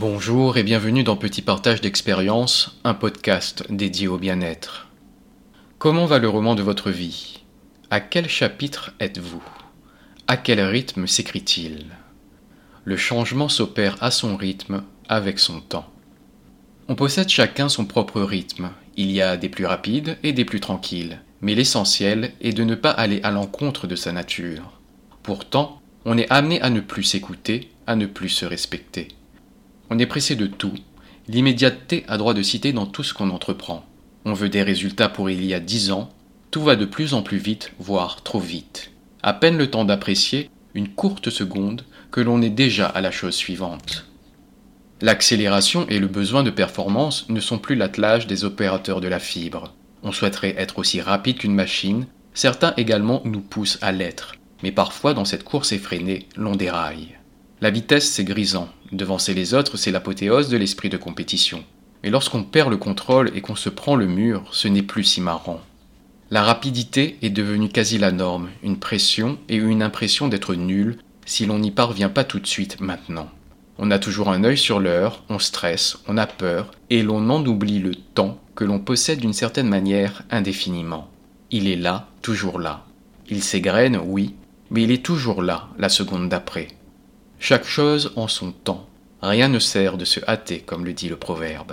Bonjour 0.00 0.56
et 0.56 0.62
bienvenue 0.62 1.04
dans 1.04 1.18
Petit 1.18 1.42
Partage 1.42 1.82
d'expérience, 1.82 2.80
un 2.84 2.94
podcast 2.94 3.64
dédié 3.68 4.08
au 4.08 4.16
bien-être. 4.16 4.88
Comment 5.76 6.06
va 6.06 6.18
le 6.18 6.26
roman 6.26 6.54
de 6.54 6.62
votre 6.62 6.90
vie? 6.90 7.44
À 7.90 8.00
quel 8.00 8.26
chapitre 8.26 8.94
êtes-vous? 8.98 9.42
À 10.26 10.38
quel 10.38 10.58
rythme 10.62 11.06
s'écrit-il? 11.06 11.84
Le 12.84 12.96
changement 12.96 13.50
s'opère 13.50 14.02
à 14.02 14.10
son 14.10 14.38
rythme, 14.38 14.84
avec 15.06 15.38
son 15.38 15.60
temps. 15.60 15.90
On 16.88 16.94
possède 16.94 17.28
chacun 17.28 17.68
son 17.68 17.84
propre 17.84 18.22
rythme. 18.22 18.70
Il 18.96 19.10
y 19.10 19.20
a 19.20 19.36
des 19.36 19.50
plus 19.50 19.66
rapides 19.66 20.16
et 20.22 20.32
des 20.32 20.46
plus 20.46 20.60
tranquilles, 20.60 21.20
mais 21.42 21.54
l'essentiel 21.54 22.32
est 22.40 22.54
de 22.54 22.64
ne 22.64 22.74
pas 22.74 22.92
aller 22.92 23.20
à 23.22 23.30
l'encontre 23.30 23.86
de 23.86 23.96
sa 23.96 24.12
nature. 24.12 24.80
Pourtant, 25.22 25.82
on 26.06 26.16
est 26.16 26.30
amené 26.30 26.58
à 26.62 26.70
ne 26.70 26.80
plus 26.80 27.02
s'écouter, 27.02 27.70
à 27.86 27.96
ne 27.96 28.06
plus 28.06 28.30
se 28.30 28.46
respecter. 28.46 29.08
On 29.90 29.98
est 29.98 30.06
pressé 30.06 30.36
de 30.36 30.46
tout. 30.46 30.74
L'immédiateté 31.26 32.04
a 32.06 32.16
droit 32.16 32.32
de 32.32 32.42
citer 32.42 32.72
dans 32.72 32.86
tout 32.86 33.02
ce 33.02 33.12
qu'on 33.12 33.30
entreprend. 33.30 33.84
On 34.24 34.32
veut 34.32 34.48
des 34.48 34.62
résultats 34.62 35.08
pour 35.08 35.30
il 35.30 35.44
y 35.44 35.52
a 35.52 35.60
dix 35.60 35.90
ans. 35.90 36.10
Tout 36.52 36.62
va 36.62 36.76
de 36.76 36.84
plus 36.84 37.12
en 37.12 37.22
plus 37.22 37.38
vite, 37.38 37.72
voire 37.78 38.22
trop 38.22 38.38
vite. 38.38 38.92
À 39.22 39.32
peine 39.32 39.58
le 39.58 39.68
temps 39.68 39.84
d'apprécier, 39.84 40.48
une 40.74 40.88
courte 40.88 41.30
seconde, 41.30 41.84
que 42.10 42.20
l'on 42.20 42.40
est 42.40 42.50
déjà 42.50 42.86
à 42.86 43.00
la 43.00 43.10
chose 43.10 43.34
suivante. 43.34 44.06
L'accélération 45.00 45.86
et 45.88 45.98
le 45.98 46.08
besoin 46.08 46.42
de 46.42 46.50
performance 46.50 47.28
ne 47.28 47.40
sont 47.40 47.58
plus 47.58 47.74
l'attelage 47.74 48.26
des 48.26 48.44
opérateurs 48.44 49.00
de 49.00 49.08
la 49.08 49.18
fibre. 49.18 49.74
On 50.02 50.12
souhaiterait 50.12 50.54
être 50.56 50.78
aussi 50.78 51.00
rapide 51.00 51.38
qu'une 51.38 51.54
machine, 51.54 52.06
certains 52.34 52.74
également 52.76 53.22
nous 53.24 53.40
poussent 53.40 53.78
à 53.82 53.92
l'être, 53.92 54.34
mais 54.62 54.72
parfois 54.72 55.14
dans 55.14 55.24
cette 55.24 55.44
course 55.44 55.72
effrénée, 55.72 56.28
l'on 56.36 56.54
déraille. 56.54 57.19
La 57.62 57.70
vitesse, 57.70 58.10
c'est 58.10 58.24
grisant. 58.24 58.70
Devancer 58.90 59.34
les 59.34 59.52
autres, 59.52 59.76
c'est 59.76 59.90
l'apothéose 59.90 60.48
de 60.48 60.56
l'esprit 60.56 60.88
de 60.88 60.96
compétition. 60.96 61.62
Mais 62.02 62.08
lorsqu'on 62.08 62.42
perd 62.42 62.70
le 62.70 62.78
contrôle 62.78 63.30
et 63.34 63.42
qu'on 63.42 63.54
se 63.54 63.68
prend 63.68 63.96
le 63.96 64.06
mur, 64.06 64.44
ce 64.50 64.66
n'est 64.66 64.82
plus 64.82 65.04
si 65.04 65.20
marrant. 65.20 65.60
La 66.30 66.42
rapidité 66.42 67.18
est 67.20 67.28
devenue 67.28 67.68
quasi 67.68 67.98
la 67.98 68.12
norme, 68.12 68.48
une 68.62 68.78
pression 68.78 69.38
et 69.50 69.56
une 69.56 69.82
impression 69.82 70.28
d'être 70.28 70.54
nul 70.54 70.96
si 71.26 71.44
l'on 71.44 71.58
n'y 71.58 71.70
parvient 71.70 72.08
pas 72.08 72.24
tout 72.24 72.40
de 72.40 72.46
suite 72.46 72.80
maintenant. 72.80 73.28
On 73.76 73.90
a 73.90 73.98
toujours 73.98 74.30
un 74.30 74.42
œil 74.44 74.56
sur 74.56 74.80
l'heure, 74.80 75.22
on 75.28 75.38
stresse, 75.38 75.98
on 76.08 76.16
a 76.16 76.26
peur, 76.26 76.70
et 76.88 77.02
l'on 77.02 77.28
en 77.28 77.44
oublie 77.44 77.78
le 77.78 77.94
temps 77.94 78.38
que 78.54 78.64
l'on 78.64 78.78
possède 78.78 79.20
d'une 79.20 79.34
certaine 79.34 79.68
manière 79.68 80.22
indéfiniment. 80.30 81.10
Il 81.50 81.68
est 81.68 81.76
là, 81.76 82.08
toujours 82.22 82.58
là. 82.58 82.86
Il 83.28 83.42
s'égrène, 83.42 84.00
oui, 84.02 84.34
mais 84.70 84.84
il 84.84 84.90
est 84.90 85.04
toujours 85.04 85.42
là, 85.42 85.68
la 85.78 85.90
seconde 85.90 86.28
d'après. 86.30 86.68
Chaque 87.42 87.64
chose 87.64 88.12
en 88.16 88.28
son 88.28 88.52
temps. 88.52 88.86
Rien 89.22 89.48
ne 89.48 89.58
sert 89.58 89.96
de 89.96 90.04
se 90.04 90.20
hâter, 90.28 90.60
comme 90.60 90.84
le 90.84 90.92
dit 90.92 91.08
le 91.08 91.16
proverbe. 91.16 91.72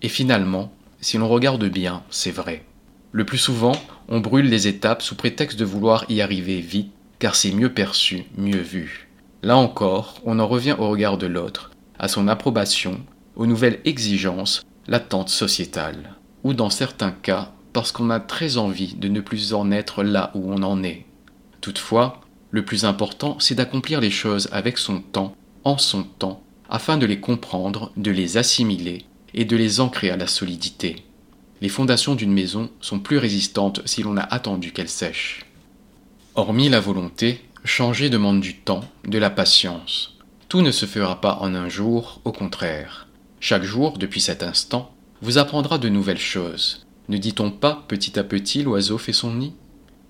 Et 0.00 0.08
finalement, 0.08 0.72
si 1.00 1.18
l'on 1.18 1.28
regarde 1.28 1.64
bien, 1.64 2.04
c'est 2.08 2.30
vrai. 2.30 2.64
Le 3.10 3.26
plus 3.26 3.36
souvent, 3.36 3.72
on 4.08 4.20
brûle 4.20 4.48
les 4.48 4.68
étapes 4.68 5.02
sous 5.02 5.16
prétexte 5.16 5.58
de 5.58 5.64
vouloir 5.64 6.04
y 6.08 6.20
arriver 6.20 6.60
vite, 6.60 6.92
car 7.18 7.34
c'est 7.34 7.50
mieux 7.50 7.74
perçu, 7.74 8.26
mieux 8.38 8.60
vu. 8.60 9.08
Là 9.42 9.56
encore, 9.56 10.20
on 10.24 10.38
en 10.38 10.46
revient 10.46 10.76
au 10.78 10.88
regard 10.88 11.18
de 11.18 11.26
l'autre, 11.26 11.72
à 11.98 12.06
son 12.06 12.28
approbation, 12.28 13.00
aux 13.34 13.46
nouvelles 13.46 13.80
exigences, 13.84 14.64
l'attente 14.86 15.30
sociétale. 15.30 16.14
Ou 16.44 16.54
dans 16.54 16.70
certains 16.70 17.10
cas, 17.10 17.50
parce 17.72 17.90
qu'on 17.90 18.08
a 18.10 18.20
très 18.20 18.56
envie 18.56 18.94
de 18.94 19.08
ne 19.08 19.20
plus 19.20 19.52
en 19.52 19.72
être 19.72 20.04
là 20.04 20.30
où 20.34 20.52
on 20.52 20.62
en 20.62 20.84
est. 20.84 21.06
Toutefois, 21.60 22.20
le 22.50 22.64
plus 22.64 22.84
important, 22.84 23.36
c'est 23.40 23.56
d'accomplir 23.56 24.00
les 24.00 24.10
choses 24.10 24.48
avec 24.52 24.78
son 24.78 25.00
temps, 25.00 25.34
en 25.64 25.78
son 25.78 26.04
temps, 26.04 26.42
afin 26.68 26.96
de 26.96 27.06
les 27.06 27.20
comprendre, 27.20 27.92
de 27.96 28.10
les 28.10 28.36
assimiler 28.36 29.04
et 29.34 29.44
de 29.44 29.56
les 29.56 29.80
ancrer 29.80 30.10
à 30.10 30.16
la 30.16 30.26
solidité. 30.26 31.04
Les 31.60 31.68
fondations 31.68 32.14
d'une 32.14 32.32
maison 32.32 32.70
sont 32.80 32.98
plus 32.98 33.18
résistantes 33.18 33.80
si 33.84 34.02
l'on 34.02 34.16
a 34.16 34.22
attendu 34.22 34.72
qu'elles 34.72 34.88
sèchent. 34.88 35.46
Hormis 36.34 36.68
la 36.68 36.80
volonté, 36.80 37.40
changer 37.64 38.10
demande 38.10 38.40
du 38.40 38.56
temps, 38.56 38.84
de 39.06 39.18
la 39.18 39.30
patience. 39.30 40.18
Tout 40.48 40.62
ne 40.62 40.70
se 40.70 40.86
fera 40.86 41.20
pas 41.20 41.38
en 41.40 41.54
un 41.54 41.68
jour, 41.68 42.20
au 42.24 42.32
contraire. 42.32 43.08
Chaque 43.40 43.64
jour, 43.64 43.98
depuis 43.98 44.20
cet 44.20 44.42
instant, 44.42 44.94
vous 45.22 45.38
apprendra 45.38 45.78
de 45.78 45.88
nouvelles 45.88 46.18
choses. 46.18 46.86
Ne 47.08 47.16
dit-on 47.16 47.50
pas 47.50 47.84
petit 47.88 48.18
à 48.18 48.24
petit 48.24 48.62
l'oiseau 48.62 48.98
fait 48.98 49.12
son 49.12 49.34
nid? 49.34 49.54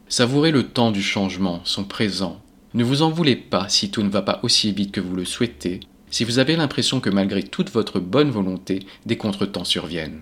Savourez 0.09 0.53
le 0.53 0.63
temps 0.63 0.93
du 0.93 1.03
changement, 1.03 1.61
son 1.65 1.83
présent. 1.83 2.41
Ne 2.75 2.85
vous 2.85 3.03
en 3.03 3.11
voulez 3.11 3.35
pas 3.35 3.69
si 3.69 3.91
tout 3.91 4.05
ne 4.05 4.09
va 4.09 4.23
pas 4.23 4.39
aussi 4.45 4.71
vite 4.71 4.93
que 4.93 5.01
vous 5.01 5.17
le 5.17 5.25
souhaitez, 5.25 5.81
si 6.13 6.23
vous 6.23 6.39
avez 6.39 6.55
l'impression 6.55 7.01
que 7.01 7.11
malgré 7.11 7.43
toute 7.43 7.71
votre 7.71 7.99
bonne 7.99 8.31
volonté, 8.31 8.87
des 9.05 9.17
contretemps 9.17 9.65
surviennent. 9.65 10.21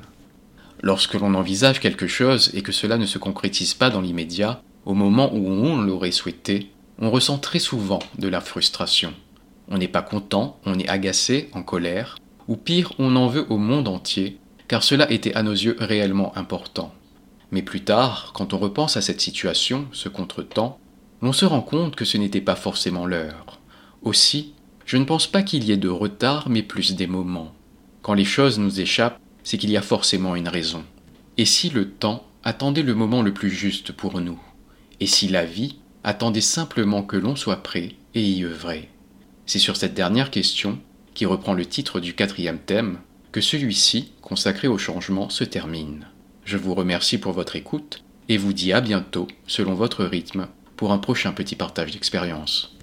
Lorsque 0.80 1.12
l'on 1.12 1.34
envisage 1.34 1.80
quelque 1.80 2.06
chose 2.06 2.50
et 2.54 2.62
que 2.62 2.72
cela 2.72 2.96
ne 2.96 3.04
se 3.04 3.18
concrétise 3.18 3.74
pas 3.74 3.90
dans 3.90 4.00
l'immédiat, 4.00 4.62
au 4.86 4.94
moment 4.94 5.34
où 5.34 5.46
on 5.46 5.76
l'aurait 5.76 6.12
souhaité, 6.12 6.70
on 6.98 7.10
ressent 7.10 7.36
très 7.36 7.58
souvent 7.58 7.98
de 8.18 8.28
la 8.28 8.40
frustration. 8.40 9.12
On 9.68 9.76
n'est 9.76 9.86
pas 9.86 10.02
content, 10.02 10.58
on 10.64 10.78
est 10.78 10.88
agacé, 10.88 11.50
en 11.52 11.62
colère, 11.62 12.16
ou 12.48 12.56
pire, 12.56 12.94
on 12.98 13.16
en 13.16 13.26
veut 13.26 13.44
au 13.50 13.58
monde 13.58 13.88
entier, 13.88 14.38
car 14.66 14.82
cela 14.82 15.10
était 15.12 15.34
à 15.34 15.42
nos 15.42 15.52
yeux 15.52 15.76
réellement 15.78 16.34
important. 16.38 16.94
Mais 17.50 17.62
plus 17.62 17.82
tard, 17.84 18.32
quand 18.34 18.52
on 18.52 18.58
repense 18.58 18.96
à 18.96 19.02
cette 19.02 19.20
situation, 19.20 19.86
ce 19.92 20.08
contretemps, 20.08 20.78
on 21.22 21.32
se 21.32 21.44
rend 21.44 21.62
compte 21.62 21.96
que 21.96 22.04
ce 22.04 22.18
n'était 22.18 22.40
pas 22.40 22.56
forcément 22.56 23.06
l'heure. 23.06 23.60
Aussi, 24.02 24.54
je 24.84 24.96
ne 24.96 25.04
pense 25.04 25.26
pas 25.26 25.42
qu'il 25.42 25.64
y 25.64 25.72
ait 25.72 25.76
de 25.76 25.88
retard, 25.88 26.48
mais 26.48 26.62
plus 26.62 26.94
des 26.94 27.06
moments. 27.06 27.54
Quand 28.02 28.14
les 28.14 28.24
choses 28.24 28.58
nous 28.58 28.80
échappent, 28.80 29.18
c'est 29.42 29.56
qu'il 29.56 29.70
y 29.70 29.76
a 29.76 29.82
forcément 29.82 30.36
une 30.36 30.48
raison. 30.48 30.84
Et 31.38 31.44
si 31.44 31.70
le 31.70 31.90
temps 31.90 32.26
attendait 32.42 32.82
le 32.82 32.94
moment 32.94 33.22
le 33.22 33.32
plus 33.32 33.50
juste 33.50 33.92
pour 33.92 34.20
nous? 34.20 34.40
Et 35.00 35.06
si 35.06 35.28
la 35.28 35.44
vie 35.44 35.78
attendait 36.02 36.42
simplement 36.42 37.02
que 37.02 37.16
l'on 37.16 37.36
soit 37.36 37.62
prêt 37.62 37.92
et 38.14 38.22
y 38.22 38.44
œuvrer 38.44 38.90
C'est 39.46 39.58
sur 39.58 39.76
cette 39.76 39.94
dernière 39.94 40.30
question, 40.30 40.78
qui 41.14 41.26
reprend 41.26 41.54
le 41.54 41.64
titre 41.64 42.00
du 42.00 42.14
quatrième 42.14 42.58
thème, 42.58 42.98
que 43.32 43.40
celui-ci, 43.40 44.12
consacré 44.20 44.68
au 44.68 44.78
changement, 44.78 45.30
se 45.30 45.44
termine. 45.44 46.06
Je 46.44 46.58
vous 46.58 46.74
remercie 46.74 47.18
pour 47.18 47.32
votre 47.32 47.56
écoute 47.56 48.04
et 48.28 48.36
vous 48.36 48.52
dis 48.52 48.72
à 48.72 48.80
bientôt, 48.80 49.28
selon 49.46 49.74
votre 49.74 50.04
rythme, 50.04 50.48
pour 50.76 50.92
un 50.92 50.98
prochain 50.98 51.32
petit 51.32 51.56
partage 51.56 51.92
d'expérience. 51.92 52.73